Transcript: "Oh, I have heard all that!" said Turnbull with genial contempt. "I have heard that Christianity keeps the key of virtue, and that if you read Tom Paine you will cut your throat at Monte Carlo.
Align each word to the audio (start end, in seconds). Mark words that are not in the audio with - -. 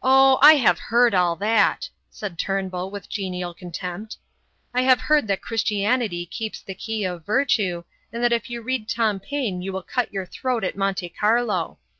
"Oh, 0.00 0.38
I 0.42 0.54
have 0.54 0.78
heard 0.78 1.12
all 1.12 1.34
that!" 1.34 1.88
said 2.08 2.38
Turnbull 2.38 2.88
with 2.92 3.08
genial 3.08 3.52
contempt. 3.52 4.16
"I 4.72 4.82
have 4.82 5.00
heard 5.00 5.26
that 5.26 5.42
Christianity 5.42 6.24
keeps 6.24 6.62
the 6.62 6.72
key 6.72 7.02
of 7.02 7.26
virtue, 7.26 7.82
and 8.12 8.22
that 8.22 8.30
if 8.32 8.48
you 8.48 8.62
read 8.62 8.88
Tom 8.88 9.18
Paine 9.18 9.60
you 9.60 9.72
will 9.72 9.82
cut 9.82 10.12
your 10.12 10.24
throat 10.24 10.62
at 10.62 10.76
Monte 10.76 11.08
Carlo. 11.08 11.78